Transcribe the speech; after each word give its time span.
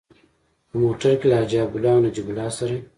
په 0.69 0.75
موټر 0.83 1.13
کې 1.19 1.25
له 1.29 1.35
حاجي 1.39 1.57
عبدالله 1.65 1.91
او 1.95 2.03
نجیب 2.05 2.27
الله 2.31 2.49
سره. 2.57 2.75